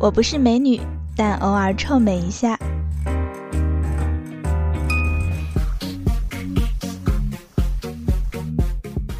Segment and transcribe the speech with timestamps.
[0.00, 0.80] 我不是美女，
[1.14, 2.58] 但偶尔臭美一下。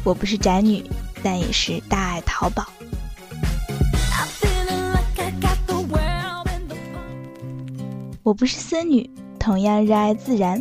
[0.03, 0.83] 我不是宅女，
[1.21, 2.65] 但也是大爱淘宝。
[8.23, 9.07] 我不是森女，
[9.37, 10.59] 同样热爱自然。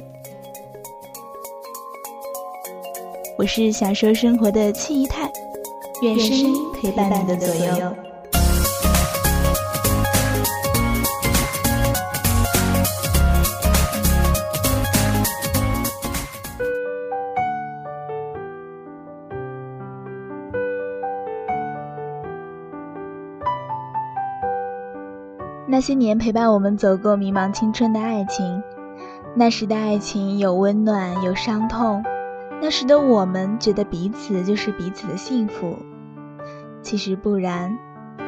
[3.38, 5.32] 我是享受生活的七姨太，
[6.02, 8.09] 愿声音陪伴你的左右。
[25.70, 28.61] 那些年陪伴我们走过迷茫青春的爱情，
[29.37, 32.02] 那时的爱情有温暖有伤痛，
[32.61, 35.77] 那时的我们觉得彼此就是彼此的幸福。
[36.83, 37.78] 其实不然，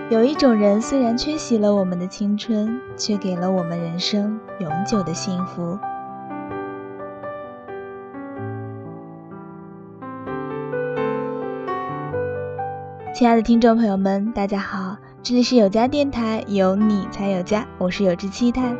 [0.08, 5.76] 有一种人虽然缺席了我们的青春，却给了我们人生永久的幸福。
[13.12, 14.91] 亲爱的听众朋友们，大家好。
[15.24, 18.74] 这里是有家电台，有你才有家，我是有志期待。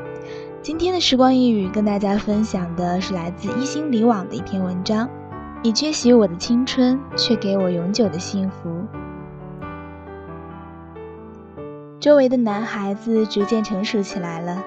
[0.60, 5.08] 今天的时光一语跟大家分享的是来自一心理网的一篇文章。
[5.62, 8.84] 你缺席我的青春，却给我永久的幸福。
[12.00, 14.60] 周围的男孩子逐渐成熟起来了，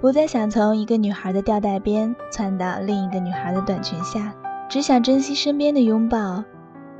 [0.00, 4.32] 不再想从一个女孩的吊带边窜到另一个女孩的短裙下，
[4.68, 6.44] 只想珍惜身边的拥抱。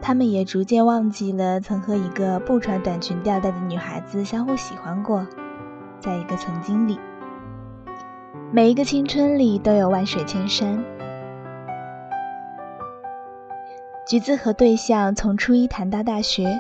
[0.01, 5.27] 他们也逐渐忘记了曾和一个不穿短裙吊带的女孩子相互喜欢过，
[6.01, 6.99] 在一个曾经里，
[8.53, 10.83] 每一个青春里都有万水千山。
[14.07, 16.59] 橘子和对象从初一谈到大学，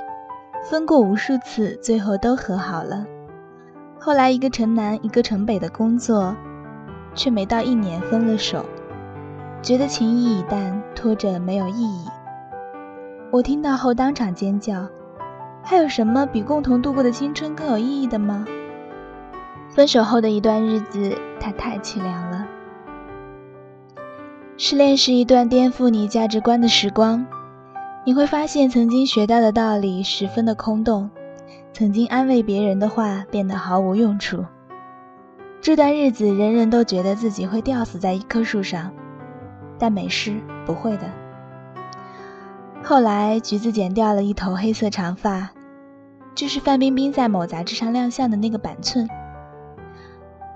[0.68, 3.06] 分过无数次，最后都和好了。
[3.98, 6.36] 后来一个城南一个城北的工作，
[7.14, 8.66] 却没到一年分了手，
[9.62, 12.06] 觉得情谊已淡，拖着没有意义。
[13.30, 14.88] 我听到后当场尖叫，
[15.62, 18.46] 还有什么比共同度过的青春更有意义的吗？
[19.68, 22.46] 分手后的一段日子，它太凄凉了。
[24.56, 27.26] 失恋是一段颠覆你价值观的时光，
[28.06, 31.10] 你会发现曾经学到的道理十分的空洞，
[31.74, 34.42] 曾经安慰别人的话变得毫无用处。
[35.60, 38.90] 这段日子，人人都觉得自己会吊死在一棵树上，
[39.78, 41.02] 但没事，不会的。
[42.88, 45.50] 后来，橘子剪掉了一头黑色长发，
[46.34, 49.06] 就是范冰冰在某杂志上亮相的那个板寸。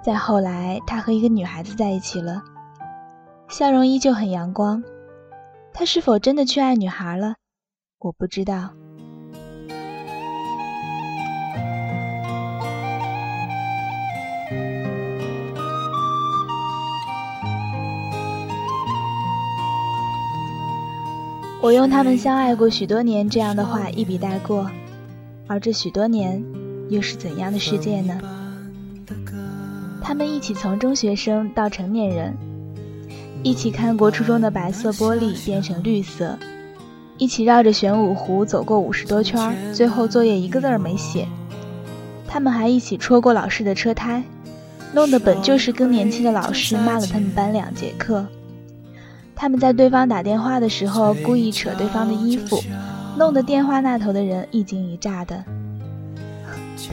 [0.02, 2.42] 再后来，他和一个女孩子在一起了，
[3.50, 4.82] 笑容依旧很阳光。
[5.74, 7.34] 他是否真的去爱女孩了？
[7.98, 8.70] 我不知道。
[21.62, 24.68] 我用他们相爱过许多年这样的话一笔带过，
[25.46, 26.42] 而这许多年
[26.88, 28.18] 又是怎样的世界呢？
[30.02, 32.36] 他们一起从中学生到成年人，
[33.44, 36.36] 一起看过初中的白色玻璃变成绿色，
[37.16, 41.28] 一起绕着玄武湖走过五十多圈，最后作业一个字儿没写。
[42.26, 44.20] 他们还一起戳过老师的车胎，
[44.92, 48.26] 弄得本就是更年期的老师骂了他们班两节课。
[49.42, 52.62] 他们在对方打电话的时候故意扯对方的衣服，
[53.18, 55.44] 弄得电话那头的人一惊一乍的。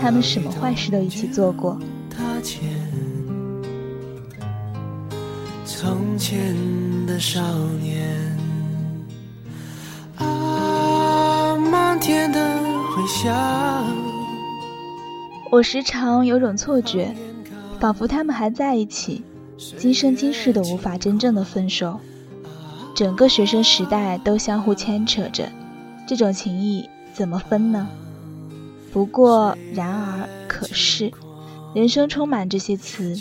[0.01, 1.79] 他们什么坏事都一起做过。
[5.63, 6.55] 从前
[7.05, 7.39] 的少
[7.83, 8.35] 年，
[10.16, 12.39] 啊，漫天的
[12.95, 13.31] 回响。
[15.51, 17.13] 我时常有种错觉，
[17.79, 19.23] 仿佛他们还在一起，
[19.77, 21.99] 今生今世都无法真正的分手。
[22.99, 25.49] 整个学生时代都相互牵扯着，
[26.05, 27.87] 这种情谊怎么分呢？
[28.91, 31.09] 不过，然而，可是，
[31.73, 33.17] 人生充满这些词。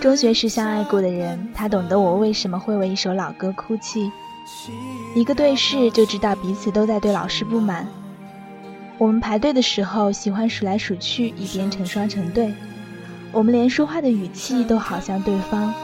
[0.00, 4.12] 中学时相爱过的人，他懂得我为什么会为一首老歌哭泣。
[5.16, 7.84] 一个对视就知道彼此都在对老师不满。
[8.96, 12.54] 我们排队的时候喜欢数来数去，以便成双成对。
[13.32, 15.74] 我们连说话的语气都好像对方。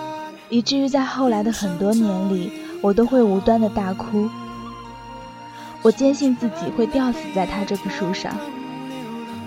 [0.51, 2.53] 以至于在后来的很多年里，
[2.83, 4.29] 我都会无端的大哭。
[5.81, 8.37] 我坚信自己会吊死在他这棵树上，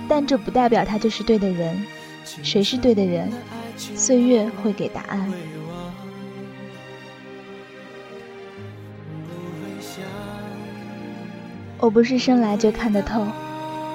[0.07, 1.85] 但这不代表他就是对的人。
[2.23, 3.29] 谁是对的人？
[3.77, 5.31] 岁月会给答案。
[11.79, 13.27] 我不是生来就看得透，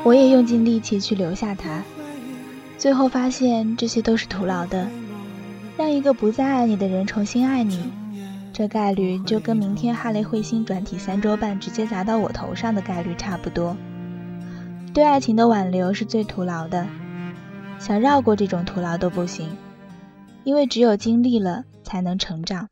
[0.04, 1.82] 我也用尽力气去留下他，
[2.76, 4.86] 最后发现这些都是徒劳的。
[5.78, 7.92] 让一个不再爱你的人重新爱你，
[8.52, 13.76] 这概率就跟明天哈雷彗星转体三周半直接砸到我头上的概率差不多。
[14.92, 16.84] 对爱情的挽留是最徒劳的，
[17.78, 19.56] 想绕过这种徒劳都不行，
[20.42, 22.68] 因为只有经历了才能成长。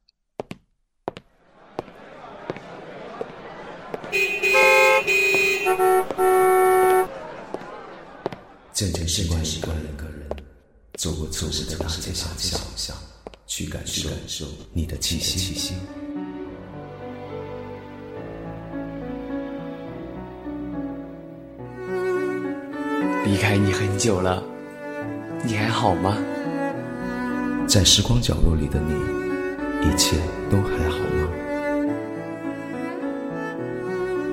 [8.72, 10.28] 渐渐习惯习惯一个人，
[10.96, 12.26] 走过错误的大街小
[12.74, 12.96] 巷，
[13.46, 15.74] 去感受你的气息。
[23.26, 24.42] 离开你很久了，
[25.44, 26.16] 你还好吗？
[27.68, 28.94] 在时光角落里的你，
[29.86, 30.16] 一切
[30.50, 31.28] 都还好吗？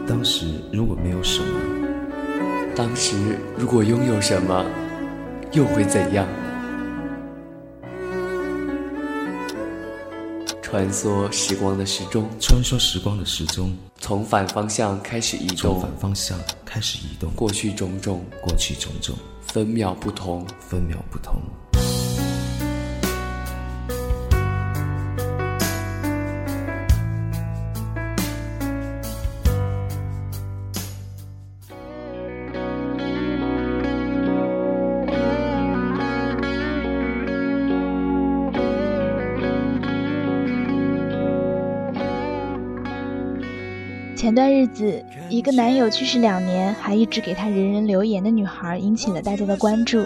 [0.08, 1.60] 当时如果没有什么，
[2.74, 3.18] 当时
[3.58, 4.66] 如果拥有什么，
[5.52, 6.26] 又会怎样？
[10.74, 16.36] 穿梭时光的时钟，穿梭时光的时钟，从反方向开始移动，从反方向
[16.66, 19.16] 开始移动，过去种种，过去种种，
[19.46, 21.40] 分秒不同，分秒不同。
[44.24, 50.06] 前段日子，一个男友去世两年还一直给他人人留言的女孩引起了大家的关注，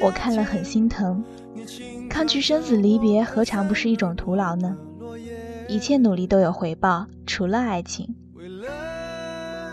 [0.00, 1.24] 我看了很心疼。
[2.08, 4.76] 抗拒生死离别，何尝不是一种徒劳呢？
[5.66, 8.14] 一切努力都有回报，除了爱情。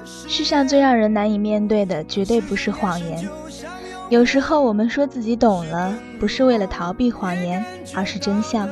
[0.03, 3.29] 世上最让人难以面对的，绝对不是谎言。
[4.09, 8.67] 有时候我们说自己懂了，不是为了逃避谎言，而是真相。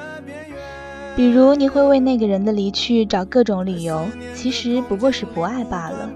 [1.15, 6.09] 比如，你会为那个人的离去找各种理由，其实不过是不爱罢了。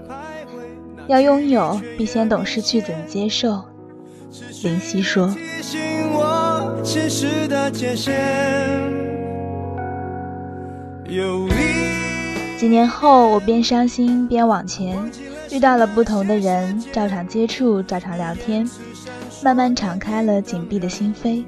[1.06, 3.62] 要拥有，必先懂失去怎么接受。
[4.64, 5.32] 林夕说。
[12.58, 14.98] 几年后，我边伤心边往前，
[15.52, 18.68] 遇到了不同的人，照常接触，照常聊天，
[19.44, 21.44] 慢慢敞开了紧闭的心扉。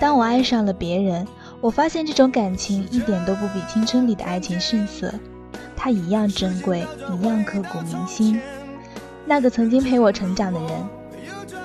[0.00, 1.24] 当我爱上了别人。
[1.64, 5.10] 我发现这种感情一点都不比青春里的爱情逊色，
[5.74, 8.38] 它一样珍贵，一样刻骨铭心。
[9.24, 10.70] 那个曾经陪我成长的人，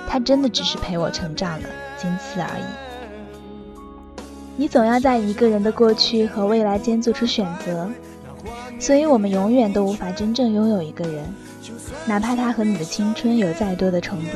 [0.08, 1.68] 他真的只是陪我成长了，
[1.98, 2.62] 仅此而已。
[4.56, 7.86] 你总要在一个人的过去和未来间做出选择，
[8.78, 11.22] 所以我们永远都无法真正拥有一个人，
[12.06, 14.32] 哪怕他和你的青春有再多的重叠。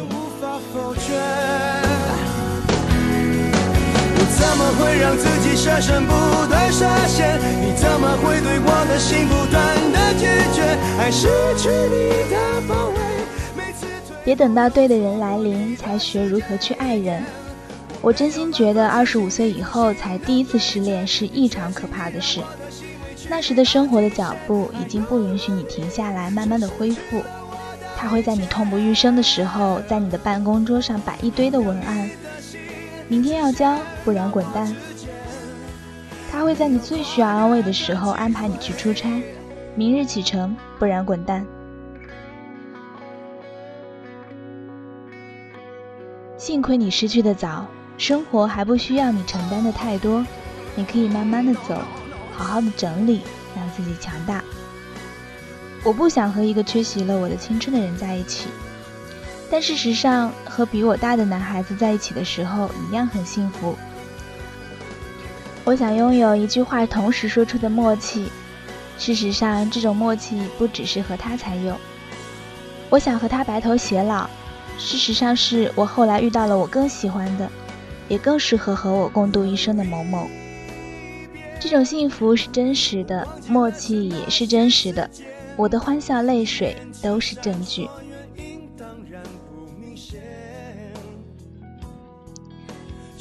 [4.37, 6.13] 怎么会让自己舍身不
[6.49, 7.39] 断设限？
[7.61, 10.63] 你怎么会对我的心不断的拒绝？
[10.99, 12.95] 爱失去你的包围。
[14.25, 17.23] 别等到对的人来临才学如何去爱人。
[18.01, 22.41] 我真心觉得，二十五岁以后才第一次失恋是异常可怕的事。
[23.29, 27.23] 那时的生活的脚步已经不允许你停下来，慢慢的恢复。
[27.97, 32.11] 他会在你痛不欲生的时候，在你的办公桌上摆一堆的文案。
[33.15, 34.75] 明天要交，不然滚蛋。
[36.33, 39.23] 他会在你最需要安慰的时候安排你去出差，
[39.77, 41.47] 明日启程，不然滚蛋。
[46.37, 47.65] 幸亏你失去的早，
[47.97, 50.27] 生活还不需要你承担的太多，
[50.75, 51.83] 你可以慢慢的走，
[52.33, 53.21] 好好的整理，
[53.55, 54.43] 让自己强大。
[55.85, 58.49] 我不想和一个缺席了我的青春的人在一起。
[59.55, 63.77] 但事实上，和比我大的男孩子在一起的时候一样很幸福。
[65.63, 68.29] 我想拥有一句话同时说出的默契。
[68.99, 71.77] 事实上，这种默契不只是和他才有。
[72.91, 74.29] 我想和他白头偕老。
[74.77, 77.49] 事实上，是我后来遇到了我更喜欢的，
[78.09, 80.29] 也更适合和我共度一生的某某。
[81.61, 85.09] 这种幸福是真实的，默契也是真实的。
[85.55, 87.89] 我的欢笑、泪水都是证据。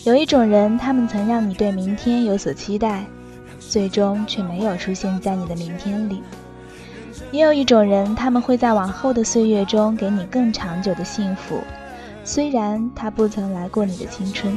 [0.05, 3.05] 有一种人，他们曾让你对明天有所期待，
[3.57, 6.17] 最终却没有出现在你的明天里；
[7.31, 11.63] 也有一种人，他们会在往后的岁月中给你更长久的幸福，
[12.25, 14.53] 虽然他不曾来过你的青春。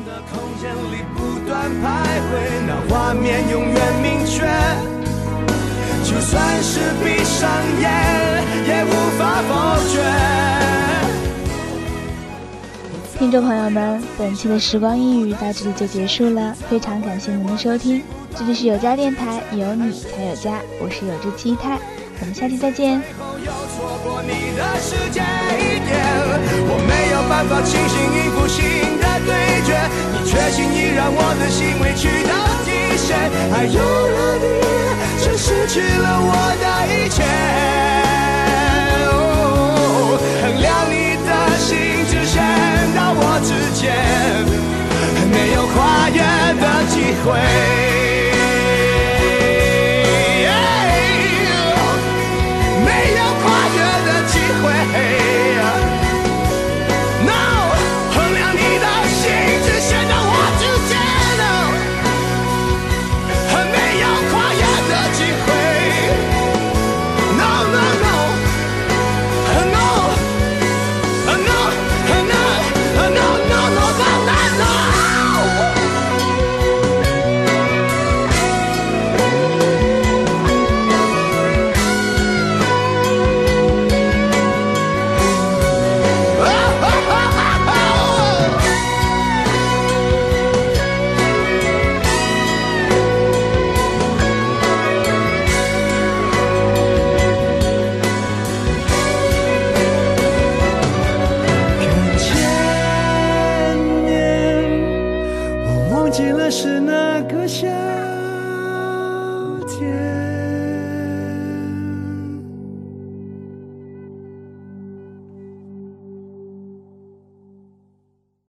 [6.03, 7.49] 就算是闭上
[7.81, 8.46] 眼，
[13.27, 18.01] 听众朋友们，本期的时光一语到这里就结束了，非常感谢您的收听。
[18.37, 21.77] 这里是有家电台，有你才有家，我是有志七太，
[22.21, 23.03] 我们下期再见。
[26.69, 28.63] 我没有办法清醒应付新
[29.01, 29.35] 的对
[29.67, 29.75] 决，
[30.13, 30.39] 你却，
[35.37, 36.31] 失去了我
[36.63, 37.96] 的一切。
[47.07, 47.86] 机会。